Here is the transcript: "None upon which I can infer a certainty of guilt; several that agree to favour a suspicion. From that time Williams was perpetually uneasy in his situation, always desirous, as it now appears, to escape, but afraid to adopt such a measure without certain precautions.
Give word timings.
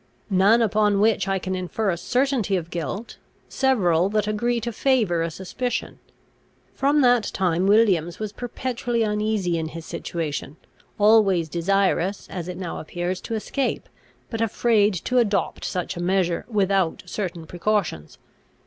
"None 0.31 0.63
upon 0.63 0.99
which 0.99 1.27
I 1.27 1.37
can 1.37 1.53
infer 1.53 1.91
a 1.91 1.95
certainty 1.95 2.55
of 2.55 2.71
guilt; 2.71 3.17
several 3.47 4.09
that 4.09 4.27
agree 4.27 4.59
to 4.61 4.71
favour 4.71 5.21
a 5.21 5.29
suspicion. 5.29 5.99
From 6.73 7.01
that 7.01 7.25
time 7.33 7.67
Williams 7.67 8.17
was 8.17 8.31
perpetually 8.31 9.03
uneasy 9.03 9.59
in 9.59 9.67
his 9.67 9.85
situation, 9.85 10.57
always 10.97 11.47
desirous, 11.49 12.27
as 12.31 12.47
it 12.47 12.57
now 12.57 12.79
appears, 12.79 13.21
to 13.21 13.35
escape, 13.35 13.87
but 14.31 14.41
afraid 14.41 14.95
to 14.95 15.19
adopt 15.19 15.63
such 15.65 15.95
a 15.95 15.99
measure 16.01 16.47
without 16.49 17.03
certain 17.05 17.45
precautions. 17.45 18.17